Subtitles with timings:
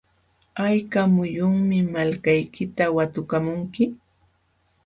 [0.59, 3.83] ¿hayka muyunmi malkaykita watukamunki?